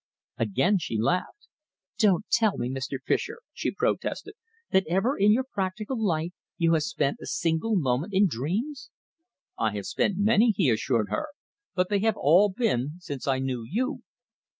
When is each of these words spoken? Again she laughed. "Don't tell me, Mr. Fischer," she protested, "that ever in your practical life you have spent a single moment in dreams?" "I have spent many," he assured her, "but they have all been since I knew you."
Again 0.39 0.79
she 0.79 0.97
laughed. 0.99 1.47
"Don't 1.99 2.27
tell 2.31 2.57
me, 2.57 2.71
Mr. 2.71 2.97
Fischer," 3.05 3.37
she 3.53 3.69
protested, 3.69 4.33
"that 4.71 4.87
ever 4.89 5.15
in 5.15 5.31
your 5.31 5.43
practical 5.43 6.03
life 6.03 6.31
you 6.57 6.73
have 6.73 6.81
spent 6.81 7.17
a 7.21 7.27
single 7.27 7.75
moment 7.75 8.11
in 8.11 8.25
dreams?" 8.27 8.89
"I 9.59 9.73
have 9.75 9.85
spent 9.85 10.17
many," 10.17 10.55
he 10.57 10.71
assured 10.71 11.09
her, 11.11 11.27
"but 11.75 11.89
they 11.89 11.99
have 11.99 12.17
all 12.17 12.49
been 12.49 12.93
since 12.97 13.27
I 13.27 13.37
knew 13.37 13.63
you." 13.63 14.01